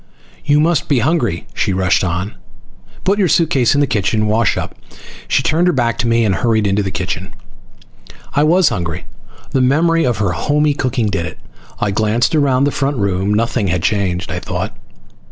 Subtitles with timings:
[0.43, 2.33] "You must be hungry," she rushed on.
[3.03, 4.73] "Put your suitcase in the room and wash up."
[5.27, 7.35] She turned her back to me and hurried into the kitchen.
[8.33, 9.05] I was hungry.
[9.51, 11.37] The memory of her homey cooking did it.
[11.79, 13.31] I glanced around the front room.
[13.31, 14.75] Nothing had changed, I thought.